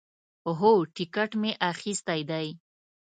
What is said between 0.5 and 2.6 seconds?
هو، ټیکټ می اخیستی دی